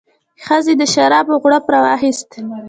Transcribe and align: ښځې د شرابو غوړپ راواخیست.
ښځې 0.45 0.73
د 0.77 0.83
شرابو 0.93 1.33
غوړپ 1.41 1.65
راواخیست. 1.73 2.29